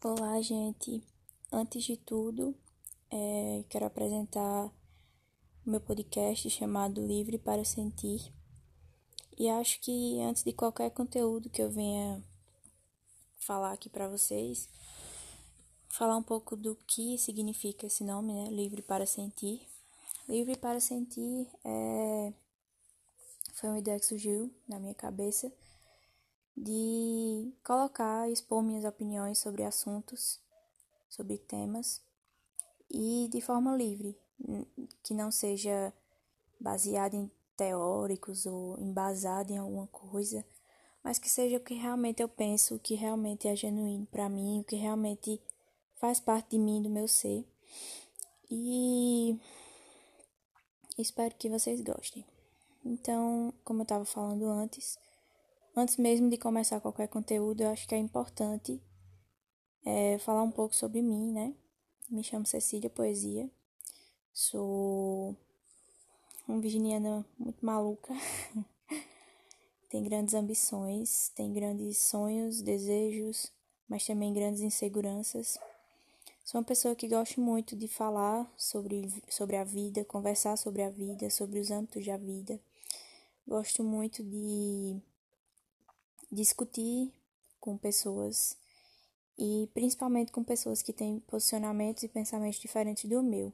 Olá, 0.00 0.40
gente. 0.40 1.02
Antes 1.50 1.82
de 1.82 1.96
tudo, 1.96 2.54
é, 3.10 3.64
quero 3.68 3.84
apresentar 3.84 4.72
meu 5.66 5.80
podcast 5.80 6.48
chamado 6.50 7.04
Livre 7.04 7.36
para 7.36 7.64
Sentir. 7.64 8.32
E 9.36 9.48
acho 9.48 9.80
que 9.80 10.22
antes 10.22 10.44
de 10.44 10.52
qualquer 10.52 10.90
conteúdo 10.92 11.50
que 11.50 11.60
eu 11.60 11.68
venha 11.68 12.22
falar 13.40 13.72
aqui 13.72 13.88
para 13.88 14.06
vocês, 14.06 14.68
falar 15.88 16.16
um 16.16 16.22
pouco 16.22 16.54
do 16.54 16.76
que 16.86 17.18
significa 17.18 17.88
esse 17.88 18.04
nome, 18.04 18.32
né? 18.32 18.50
Livre 18.50 18.82
para 18.82 19.04
Sentir. 19.04 19.66
Livre 20.28 20.56
para 20.56 20.78
Sentir 20.78 21.48
é... 21.64 22.32
foi 23.52 23.68
uma 23.68 23.80
ideia 23.80 23.98
que 23.98 24.06
surgiu 24.06 24.48
na 24.68 24.78
minha 24.78 24.94
cabeça 24.94 25.52
de 26.60 27.52
colocar, 27.62 28.28
expor 28.28 28.62
minhas 28.62 28.84
opiniões 28.84 29.38
sobre 29.38 29.62
assuntos, 29.62 30.40
sobre 31.08 31.38
temas 31.38 32.02
e 32.90 33.28
de 33.30 33.40
forma 33.40 33.76
livre, 33.76 34.18
que 35.02 35.14
não 35.14 35.30
seja 35.30 35.92
baseada 36.58 37.16
em 37.16 37.30
teóricos 37.56 38.44
ou 38.46 38.78
embasada 38.80 39.52
em 39.52 39.58
alguma 39.58 39.86
coisa, 39.88 40.44
mas 41.02 41.18
que 41.18 41.30
seja 41.30 41.58
o 41.58 41.60
que 41.60 41.74
realmente 41.74 42.22
eu 42.22 42.28
penso, 42.28 42.74
o 42.74 42.78
que 42.78 42.94
realmente 42.94 43.46
é 43.46 43.54
genuíno 43.54 44.06
para 44.06 44.28
mim, 44.28 44.60
o 44.60 44.64
que 44.64 44.76
realmente 44.76 45.40
faz 45.96 46.18
parte 46.18 46.50
de 46.50 46.58
mim, 46.58 46.82
do 46.82 46.90
meu 46.90 47.06
ser. 47.06 47.46
E 48.50 49.38
espero 50.96 51.34
que 51.36 51.48
vocês 51.48 51.80
gostem. 51.80 52.24
Então, 52.84 53.52
como 53.64 53.80
eu 53.80 53.84
estava 53.84 54.04
falando 54.04 54.46
antes, 54.46 54.98
Antes 55.78 55.96
mesmo 55.96 56.28
de 56.28 56.36
começar 56.36 56.80
qualquer 56.80 57.06
conteúdo, 57.06 57.60
eu 57.60 57.70
acho 57.70 57.86
que 57.86 57.94
é 57.94 57.98
importante 57.98 58.82
é, 59.86 60.18
falar 60.18 60.42
um 60.42 60.50
pouco 60.50 60.74
sobre 60.74 61.00
mim, 61.00 61.30
né? 61.30 61.54
Me 62.10 62.24
chamo 62.24 62.44
Cecília 62.44 62.90
Poesia, 62.90 63.48
sou 64.32 65.36
uma 66.48 66.60
virginiana 66.60 67.24
muito 67.38 67.64
maluca, 67.64 68.12
tem 69.88 70.02
grandes 70.02 70.34
ambições, 70.34 71.28
tem 71.36 71.52
grandes 71.52 71.98
sonhos, 71.98 72.60
desejos, 72.60 73.52
mas 73.88 74.04
também 74.04 74.34
grandes 74.34 74.62
inseguranças. 74.62 75.60
Sou 76.44 76.60
uma 76.60 76.66
pessoa 76.66 76.96
que 76.96 77.06
gosta 77.06 77.40
muito 77.40 77.76
de 77.76 77.86
falar 77.86 78.52
sobre, 78.56 79.22
sobre 79.28 79.54
a 79.54 79.62
vida, 79.62 80.04
conversar 80.04 80.56
sobre 80.58 80.82
a 80.82 80.90
vida, 80.90 81.30
sobre 81.30 81.60
os 81.60 81.70
âmbitos 81.70 82.04
da 82.04 82.16
vida. 82.16 82.60
Gosto 83.46 83.84
muito 83.84 84.24
de 84.24 85.00
discutir 86.30 87.12
com 87.60 87.76
pessoas 87.76 88.56
e 89.38 89.68
principalmente 89.72 90.32
com 90.32 90.42
pessoas 90.42 90.82
que 90.82 90.92
têm 90.92 91.20
posicionamentos 91.20 92.02
e 92.02 92.08
pensamentos 92.08 92.58
diferentes 92.58 93.08
do 93.08 93.22
meu. 93.22 93.52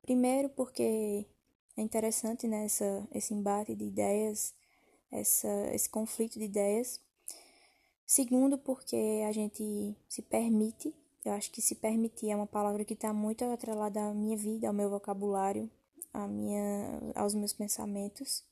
Primeiro, 0.00 0.48
porque 0.48 1.26
é 1.76 1.82
interessante 1.82 2.48
né, 2.48 2.66
esse 2.66 3.34
embate 3.34 3.74
de 3.74 3.84
ideias, 3.84 4.54
essa, 5.10 5.48
esse 5.72 5.88
conflito 5.88 6.38
de 6.38 6.46
ideias. 6.46 7.00
Segundo, 8.06 8.58
porque 8.58 9.22
a 9.26 9.32
gente 9.32 9.96
se 10.08 10.22
permite, 10.22 10.94
eu 11.24 11.32
acho 11.32 11.50
que 11.50 11.62
se 11.62 11.74
permitir 11.76 12.30
é 12.30 12.36
uma 12.36 12.46
palavra 12.46 12.84
que 12.84 12.94
está 12.94 13.12
muito 13.12 13.44
atrelada 13.44 14.00
à 14.00 14.14
minha 14.14 14.36
vida, 14.36 14.66
ao 14.66 14.74
meu 14.74 14.90
vocabulário, 14.90 15.70
à 16.12 16.26
minha, 16.26 17.12
aos 17.14 17.34
meus 17.34 17.52
pensamentos. 17.52 18.44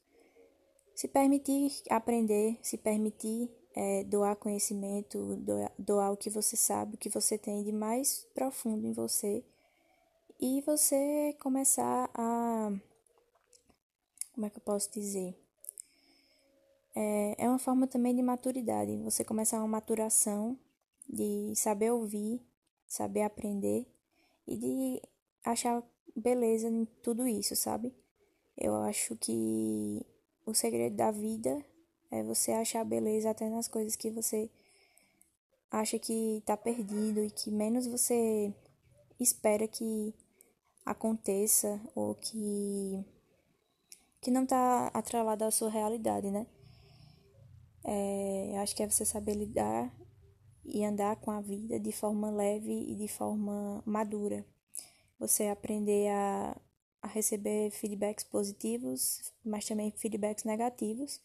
Se 0.94 1.08
permitir 1.08 1.72
aprender, 1.88 2.58
se 2.62 2.76
permitir 2.76 3.50
é, 3.74 4.04
doar 4.04 4.36
conhecimento, 4.36 5.36
doar, 5.36 5.72
doar 5.78 6.12
o 6.12 6.16
que 6.16 6.28
você 6.28 6.56
sabe, 6.56 6.94
o 6.94 6.98
que 6.98 7.08
você 7.08 7.38
tem 7.38 7.62
de 7.62 7.72
mais 7.72 8.26
profundo 8.34 8.86
em 8.86 8.92
você 8.92 9.44
e 10.40 10.60
você 10.62 11.36
começar 11.38 12.10
a. 12.14 12.72
Como 14.32 14.46
é 14.46 14.50
que 14.50 14.56
eu 14.56 14.62
posso 14.62 14.90
dizer? 14.92 15.36
É, 16.94 17.44
é 17.44 17.48
uma 17.48 17.58
forma 17.58 17.86
também 17.86 18.14
de 18.14 18.22
maturidade. 18.22 18.96
Você 19.02 19.22
começar 19.22 19.58
uma 19.58 19.68
maturação 19.68 20.58
de 21.08 21.52
saber 21.54 21.90
ouvir, 21.92 22.40
saber 22.86 23.22
aprender 23.22 23.86
e 24.46 24.56
de 24.56 25.02
achar 25.44 25.82
beleza 26.16 26.68
em 26.68 26.84
tudo 27.02 27.26
isso, 27.26 27.54
sabe? 27.54 27.94
Eu 28.56 28.74
acho 28.76 29.16
que 29.16 30.04
o 30.50 30.54
segredo 30.54 30.96
da 30.96 31.10
vida 31.10 31.64
é 32.10 32.22
você 32.22 32.52
achar 32.52 32.84
beleza 32.84 33.30
até 33.30 33.48
nas 33.48 33.68
coisas 33.68 33.96
que 33.96 34.10
você 34.10 34.50
acha 35.70 35.98
que 35.98 36.42
tá 36.44 36.56
perdido 36.56 37.22
e 37.22 37.30
que 37.30 37.50
menos 37.50 37.86
você 37.86 38.52
espera 39.18 39.68
que 39.68 40.12
aconteça 40.84 41.80
ou 41.94 42.14
que 42.14 43.04
que 44.20 44.30
não 44.30 44.44
tá 44.44 44.88
atrelado 44.88 45.44
à 45.44 45.50
sua 45.50 45.70
realidade, 45.70 46.30
né? 46.30 46.46
É, 47.82 48.58
acho 48.58 48.76
que 48.76 48.82
é 48.82 48.88
você 48.90 49.04
saber 49.04 49.34
lidar 49.34 49.90
e 50.64 50.84
andar 50.84 51.16
com 51.16 51.30
a 51.30 51.40
vida 51.40 51.80
de 51.80 51.90
forma 51.90 52.30
leve 52.30 52.70
e 52.70 52.94
de 52.94 53.08
forma 53.08 53.82
madura. 53.86 54.44
Você 55.18 55.46
aprender 55.46 56.10
a 56.10 56.56
a 57.02 57.08
receber 57.08 57.70
feedbacks 57.70 58.24
positivos, 58.24 59.32
mas 59.44 59.66
também 59.66 59.90
feedbacks 59.90 60.44
negativos, 60.44 61.20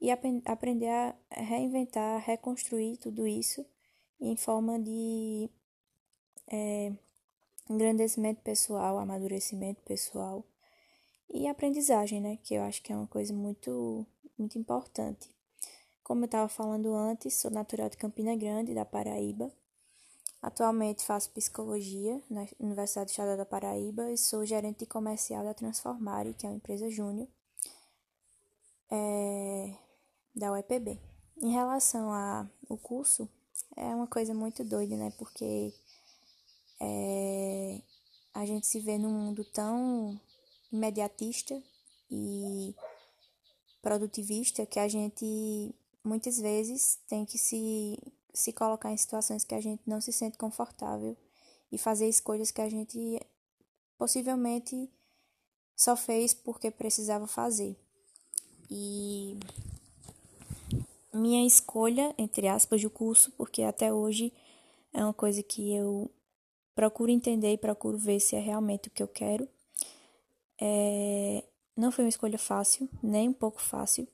e 0.00 0.10
ap 0.10 0.24
aprender 0.46 0.88
a 0.88 1.14
reinventar, 1.30 2.22
reconstruir 2.24 2.96
tudo 2.96 3.26
isso 3.26 3.66
em 4.20 4.36
forma 4.36 4.78
de 4.78 5.50
é, 6.46 6.92
engrandecimento 7.68 8.40
pessoal, 8.42 8.98
amadurecimento 8.98 9.82
pessoal 9.82 10.44
e 11.32 11.46
aprendizagem, 11.46 12.20
né? 12.20 12.38
Que 12.42 12.54
eu 12.54 12.62
acho 12.62 12.82
que 12.82 12.92
é 12.92 12.96
uma 12.96 13.06
coisa 13.06 13.32
muito, 13.32 14.06
muito 14.38 14.58
importante. 14.58 15.28
Como 16.02 16.22
eu 16.22 16.26
estava 16.26 16.48
falando 16.48 16.92
antes, 16.94 17.34
sou 17.34 17.50
natural 17.50 17.88
de 17.88 17.96
Campina 17.96 18.34
Grande, 18.34 18.74
da 18.74 18.84
Paraíba, 18.84 19.52
Atualmente 20.42 21.04
faço 21.04 21.30
psicologia 21.32 22.22
na 22.30 22.46
Universidade 22.58 23.10
Estadual 23.10 23.36
da 23.36 23.44
Paraíba 23.44 24.10
e 24.10 24.16
sou 24.16 24.46
gerente 24.46 24.86
comercial 24.86 25.44
da 25.44 25.52
Transformare, 25.52 26.32
que 26.32 26.46
é 26.46 26.48
uma 26.48 26.56
empresa 26.56 26.88
júnior 26.88 27.28
é, 28.90 29.74
da 30.34 30.50
UEPB. 30.52 30.98
Em 31.42 31.52
relação 31.52 32.10
ao 32.68 32.78
curso, 32.78 33.28
é 33.76 33.94
uma 33.94 34.06
coisa 34.06 34.32
muito 34.32 34.64
doida, 34.64 34.96
né? 34.96 35.12
Porque 35.18 35.74
é, 36.80 37.82
a 38.32 38.46
gente 38.46 38.66
se 38.66 38.80
vê 38.80 38.96
num 38.96 39.12
mundo 39.12 39.44
tão 39.44 40.18
imediatista 40.72 41.62
e 42.10 42.74
produtivista 43.82 44.64
que 44.64 44.78
a 44.78 44.88
gente 44.88 45.74
muitas 46.02 46.38
vezes 46.38 46.98
tem 47.06 47.26
que 47.26 47.38
se 47.38 47.98
se 48.32 48.52
colocar 48.52 48.92
em 48.92 48.96
situações 48.96 49.44
que 49.44 49.54
a 49.54 49.60
gente 49.60 49.82
não 49.86 50.00
se 50.00 50.12
sente 50.12 50.38
confortável 50.38 51.16
e 51.70 51.78
fazer 51.78 52.08
escolhas 52.08 52.50
que 52.50 52.60
a 52.60 52.68
gente 52.68 53.20
possivelmente 53.98 54.90
só 55.76 55.96
fez 55.96 56.34
porque 56.34 56.70
precisava 56.70 57.26
fazer. 57.26 57.76
E 58.70 59.38
minha 61.12 61.46
escolha, 61.46 62.14
entre 62.16 62.48
aspas, 62.48 62.82
do 62.82 62.90
curso, 62.90 63.32
porque 63.32 63.62
até 63.62 63.92
hoje 63.92 64.32
é 64.92 65.02
uma 65.02 65.14
coisa 65.14 65.42
que 65.42 65.74
eu 65.74 66.10
procuro 66.74 67.10
entender 67.10 67.52
e 67.52 67.58
procuro 67.58 67.98
ver 67.98 68.20
se 68.20 68.36
é 68.36 68.40
realmente 68.40 68.88
o 68.88 68.90
que 68.90 69.02
eu 69.02 69.08
quero. 69.08 69.48
É... 70.60 71.44
Não 71.76 71.90
foi 71.90 72.04
uma 72.04 72.10
escolha 72.10 72.38
fácil, 72.38 72.88
nem 73.02 73.28
um 73.28 73.32
pouco 73.32 73.60
fácil, 73.60 74.06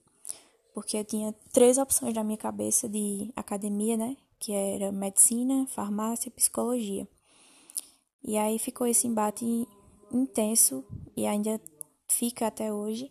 porque 0.77 0.99
eu 0.99 1.05
tinha 1.07 1.33
três 1.55 1.79
opções 1.79 2.13
na 2.13 2.23
minha 2.23 2.37
cabeça 2.37 2.87
de 2.87 3.33
academia, 3.35 3.97
né? 3.97 4.15
Que 4.39 4.53
era 4.53 4.93
medicina, 4.93 5.67
farmácia 5.69 6.29
e 6.29 6.31
psicologia. 6.31 7.09
E 8.23 8.37
aí 8.37 8.59
ficou 8.59 8.87
esse 8.87 9.07
embate 9.07 9.67
intenso 10.13 10.85
e 11.17 11.27
ainda 11.27 11.59
fica 12.07 12.49
até 12.49 12.71
hoje, 12.71 13.11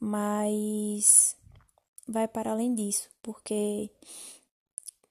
mas 0.00 1.36
vai 2.08 2.26
para 2.26 2.52
além 2.52 2.74
disso, 2.74 3.10
porque 3.22 3.90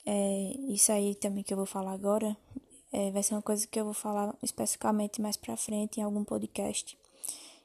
é, 0.08 0.56
isso 0.70 0.92
aí 0.92 1.14
também 1.14 1.44
que 1.44 1.54
eu 1.54 1.58
vou 1.58 1.68
falar 1.68 1.92
agora 1.92 2.36
é, 2.92 3.12
vai 3.12 3.22
ser 3.22 3.36
uma 3.36 3.44
coisa 3.44 3.68
que 3.68 3.80
eu 3.80 3.86
vou 3.86 3.94
falar 3.94 4.36
especificamente 4.42 5.22
mais 5.22 5.38
para 5.38 5.56
frente 5.56 6.00
em 6.00 6.04
algum 6.04 6.24
podcast. 6.24 6.98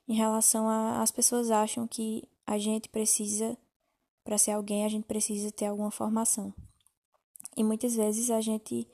Em 0.06 0.14
relação 0.14 0.68
a 0.68 1.00
as 1.00 1.10
pessoas 1.10 1.50
acham 1.50 1.86
que 1.86 2.28
a 2.46 2.58
gente 2.58 2.90
precisa 2.90 3.56
para 4.28 4.36
ser 4.36 4.50
alguém, 4.50 4.84
a 4.84 4.90
gente 4.90 5.06
precisa 5.06 5.50
ter 5.50 5.64
alguma 5.64 5.90
formação. 5.90 6.52
E 7.56 7.64
muitas 7.64 7.96
vezes 7.96 8.30
a 8.30 8.42
gente 8.42 8.86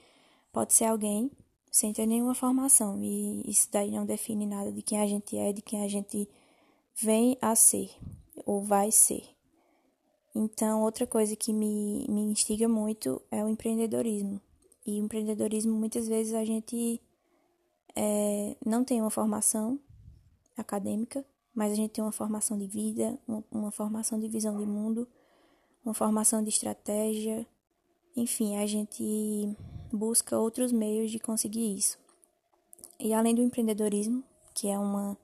pode 0.52 0.72
ser 0.72 0.84
alguém 0.84 1.28
sem 1.72 1.92
ter 1.92 2.06
nenhuma 2.06 2.36
formação, 2.36 3.02
e 3.02 3.42
isso 3.50 3.68
daí 3.72 3.90
não 3.90 4.06
define 4.06 4.46
nada 4.46 4.70
de 4.70 4.80
quem 4.80 5.00
a 5.00 5.08
gente 5.08 5.36
é, 5.36 5.52
de 5.52 5.60
quem 5.60 5.82
a 5.82 5.88
gente 5.88 6.28
vem 7.02 7.36
a 7.42 7.56
ser 7.56 7.90
ou 8.46 8.62
vai 8.62 8.92
ser. 8.92 9.24
Então, 10.36 10.84
outra 10.84 11.04
coisa 11.04 11.34
que 11.34 11.52
me, 11.52 12.06
me 12.08 12.20
instiga 12.20 12.68
muito 12.68 13.20
é 13.28 13.42
o 13.42 13.48
empreendedorismo. 13.48 14.40
E 14.86 15.00
o 15.00 15.04
empreendedorismo, 15.04 15.74
muitas 15.74 16.06
vezes, 16.06 16.32
a 16.32 16.44
gente 16.44 17.02
é, 17.96 18.56
não 18.64 18.84
tem 18.84 19.00
uma 19.00 19.10
formação 19.10 19.80
acadêmica, 20.56 21.26
mas 21.52 21.72
a 21.72 21.74
gente 21.74 21.90
tem 21.90 22.04
uma 22.04 22.12
formação 22.12 22.56
de 22.56 22.68
vida, 22.68 23.18
uma, 23.26 23.44
uma 23.50 23.70
formação 23.72 24.16
de 24.16 24.28
visão 24.28 24.56
de 24.56 24.64
mundo, 24.64 25.08
uma 25.84 25.94
formação 25.94 26.42
de 26.42 26.48
estratégia, 26.48 27.46
enfim, 28.16 28.56
a 28.56 28.66
gente 28.66 29.56
busca 29.92 30.38
outros 30.38 30.72
meios 30.72 31.10
de 31.10 31.18
conseguir 31.18 31.76
isso. 31.76 31.98
E 32.98 33.12
além 33.12 33.34
do 33.34 33.42
empreendedorismo, 33.42 34.24
que 34.54 34.68
é 34.68 34.78
uma 34.78 35.16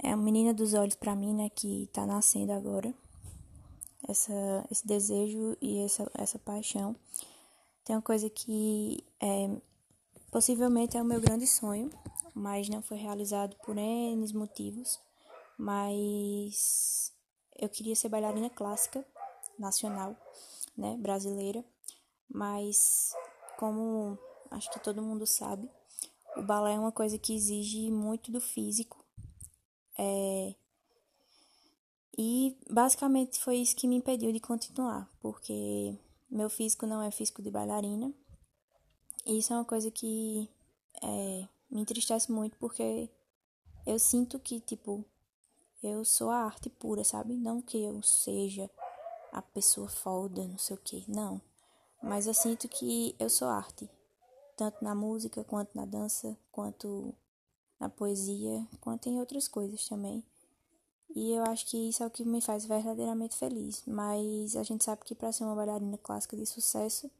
é 0.00 0.14
uma 0.14 0.22
menina 0.22 0.54
dos 0.54 0.74
olhos 0.74 0.94
para 0.94 1.14
mim, 1.14 1.34
né, 1.34 1.50
que 1.50 1.84
está 1.84 2.06
nascendo 2.06 2.52
agora, 2.52 2.94
essa 4.08 4.32
esse 4.70 4.86
desejo 4.86 5.56
e 5.60 5.78
essa 5.78 6.10
essa 6.14 6.38
paixão. 6.38 6.96
Tem 7.84 7.94
uma 7.94 8.02
coisa 8.02 8.28
que 8.28 9.04
é, 9.20 9.50
possivelmente 10.30 10.96
é 10.96 11.02
o 11.02 11.04
meu 11.04 11.20
grande 11.20 11.46
sonho, 11.46 11.90
mas 12.34 12.68
não 12.68 12.82
foi 12.82 12.98
realizado 12.98 13.56
por 13.64 13.76
N 13.76 14.32
motivos. 14.34 15.00
Mas 15.56 17.12
eu 17.58 17.68
queria 17.68 17.96
ser 17.96 18.08
bailarina 18.08 18.48
clássica 18.48 19.04
nacional, 19.58 20.16
né, 20.76 20.96
brasileira. 20.98 21.64
Mas 22.28 23.14
como 23.58 24.18
acho 24.50 24.70
que 24.70 24.80
todo 24.80 25.02
mundo 25.02 25.26
sabe, 25.26 25.68
o 26.36 26.42
balé 26.42 26.74
é 26.74 26.78
uma 26.78 26.92
coisa 26.92 27.18
que 27.18 27.34
exige 27.34 27.90
muito 27.90 28.30
do 28.30 28.40
físico. 28.40 29.04
É... 29.98 30.54
E 32.16 32.56
basicamente 32.68 33.38
foi 33.40 33.56
isso 33.56 33.76
que 33.76 33.86
me 33.86 33.96
impediu 33.96 34.32
de 34.32 34.40
continuar, 34.40 35.08
porque 35.20 35.96
meu 36.30 36.50
físico 36.50 36.86
não 36.86 37.00
é 37.02 37.10
físico 37.10 37.42
de 37.42 37.50
bailarina. 37.50 38.12
E 39.24 39.38
isso 39.38 39.52
é 39.52 39.56
uma 39.56 39.64
coisa 39.64 39.90
que 39.90 40.48
é, 41.02 41.48
me 41.70 41.80
entristece 41.80 42.32
muito, 42.32 42.56
porque 42.58 43.08
eu 43.86 43.98
sinto 43.98 44.38
que, 44.38 44.60
tipo, 44.60 45.04
eu 45.82 46.04
sou 46.04 46.30
a 46.30 46.44
arte 46.44 46.68
pura, 46.68 47.04
sabe? 47.04 47.34
Não 47.34 47.60
que 47.62 47.78
eu 47.78 48.02
seja 48.02 48.70
a 49.32 49.42
pessoa 49.42 49.88
foda, 49.88 50.44
não 50.44 50.58
sei 50.58 50.76
o 50.76 50.80
que, 50.80 51.04
não. 51.08 51.40
Mas 52.02 52.26
eu 52.26 52.34
sinto 52.34 52.68
que 52.68 53.14
eu 53.18 53.28
sou 53.28 53.48
arte, 53.48 53.88
tanto 54.56 54.82
na 54.82 54.94
música, 54.94 55.44
quanto 55.44 55.74
na 55.74 55.84
dança, 55.84 56.36
quanto 56.52 57.14
na 57.78 57.88
poesia, 57.88 58.66
quanto 58.80 59.08
em 59.08 59.18
outras 59.18 59.48
coisas 59.48 59.86
também. 59.88 60.24
E 61.14 61.32
eu 61.32 61.42
acho 61.44 61.66
que 61.66 61.88
isso 61.88 62.02
é 62.02 62.06
o 62.06 62.10
que 62.10 62.24
me 62.24 62.40
faz 62.40 62.66
verdadeiramente 62.66 63.36
feliz. 63.36 63.82
Mas 63.86 64.54
a 64.56 64.62
gente 64.62 64.84
sabe 64.84 65.04
que 65.04 65.14
para 65.14 65.32
ser 65.32 65.44
uma 65.44 65.54
bailarina 65.54 65.98
clássica 65.98 66.36
de 66.36 66.46
sucesso, 66.46 67.10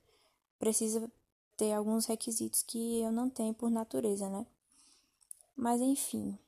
precisa 0.59 1.11
ter 1.57 1.73
alguns 1.73 2.07
requisitos 2.07 2.63
que 2.63 3.01
eu 3.01 3.11
não 3.11 3.29
tenho 3.29 3.55
por 3.55 3.71
natureza, 3.71 4.29
né? 4.29 4.47
Mas 5.57 5.81
enfim, 5.81 6.39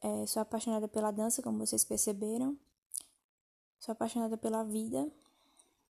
é, 0.00 0.26
sou 0.26 0.40
apaixonada 0.40 0.88
pela 0.88 1.10
dança, 1.10 1.42
como 1.42 1.58
vocês 1.58 1.84
perceberam. 1.84 2.56
Sou 3.86 3.92
apaixonada 3.92 4.36
pela 4.36 4.64
vida, 4.64 5.08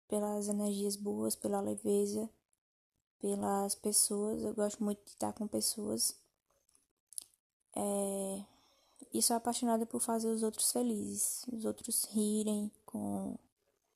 pelas 0.06 0.50
energias 0.50 0.98
boas, 0.98 1.34
pela 1.34 1.62
leveza, 1.62 2.30
pelas 3.22 3.74
pessoas. 3.74 4.44
Eu 4.44 4.54
gosto 4.54 4.84
muito 4.84 5.02
de 5.06 5.12
estar 5.12 5.32
com 5.32 5.48
pessoas. 5.48 6.14
É... 7.74 8.44
E 9.14 9.22
sou 9.22 9.38
apaixonada 9.38 9.86
por 9.86 10.02
fazer 10.02 10.28
os 10.28 10.44
outros 10.44 10.74
felizes, 10.74 11.46
os 11.48 11.64
outros 11.64 12.04
rirem 12.12 12.70
com. 12.86 13.40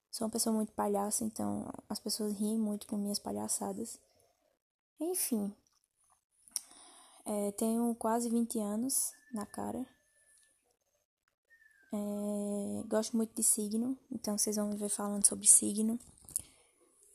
Sou 0.10 0.26
uma 0.26 0.32
pessoa 0.32 0.56
muito 0.56 0.72
palhaça, 0.72 1.26
então 1.26 1.70
as 1.90 2.00
pessoas 2.00 2.32
riem 2.32 2.58
muito 2.58 2.88
com 2.88 2.96
minhas 2.96 3.20
palhaçadas. 3.20 4.00
Enfim, 4.98 5.54
é, 7.26 7.52
tenho 7.52 7.94
quase 7.96 8.30
20 8.30 8.60
anos 8.60 9.12
na 9.34 9.46
cara. 9.46 9.86
É, 11.92 12.29
gosto 12.90 13.16
muito 13.16 13.36
de 13.36 13.44
signo, 13.44 13.96
então 14.12 14.38
vocês 14.38 14.56
vão 14.56 14.70
me 14.70 14.76
ver 14.76 14.90
falando 14.90 15.26
sobre 15.26 15.48
signo. 15.48 16.00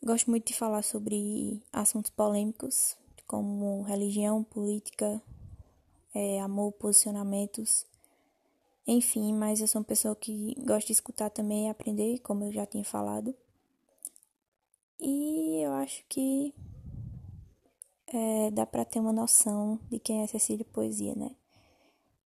Gosto 0.03 0.31
muito 0.31 0.47
de 0.47 0.55
falar 0.55 0.83
sobre 0.83 1.61
assuntos 1.73 2.11
polêmicos, 2.11 2.97
como 3.27 3.83
religião, 3.83 4.45
política, 4.45 5.21
é, 6.15 6.41
amor, 6.41 6.73
posicionamentos, 6.73 7.85
enfim. 8.87 9.33
Mas 9.33 9.61
eu 9.61 9.67
sou 9.67 9.81
uma 9.81 9.85
pessoa 9.87 10.15
que 10.15 10.55
gosta 10.61 10.87
de 10.87 10.93
escutar 10.93 11.31
também 11.31 11.67
e 11.67 11.71
aprender, 11.71 12.21
como 12.21 12.45
eu 12.45 12.53
já 12.53 12.65
tinha 12.65 12.85
falado. 12.85 13.35
E 15.01 15.61
eu 15.61 15.73
acho 15.73 16.05
que 16.09 16.55
é, 18.07 18.51
dá 18.53 18.65
para 18.65 18.85
ter 18.85 19.01
uma 19.01 19.13
noção 19.13 19.79
de 19.91 19.99
quem 19.99 20.23
é 20.23 20.27
Cecília 20.29 20.65
Poesia, 20.73 21.15
né? 21.17 21.35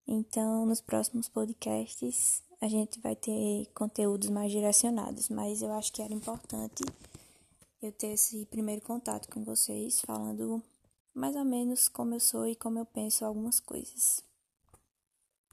Então, 0.07 0.65
nos 0.65 0.81
próximos 0.81 1.29
podcasts, 1.29 2.43
a 2.65 2.69
gente 2.69 2.99
vai 2.99 3.15
ter 3.15 3.67
conteúdos 3.75 4.31
mais 4.31 4.51
direcionados, 4.51 5.29
mas 5.29 5.61
eu 5.61 5.71
acho 5.75 5.93
que 5.93 6.01
era 6.01 6.15
importante 6.15 6.83
eu 7.83 7.93
ter 7.93 8.15
esse 8.15 8.47
primeiro 8.47 8.81
contato 8.81 9.29
com 9.29 9.45
vocês, 9.45 10.01
falando 10.01 10.63
mais 11.13 11.37
ou 11.37 11.45
menos 11.45 11.91
como 11.91 12.15
eu 12.15 12.21
sou 12.21 12.47
e 12.47 12.57
como 12.57 12.79
eu 12.79 12.87
penso 12.87 13.23
algumas 13.23 13.61
coisas. 13.61 14.25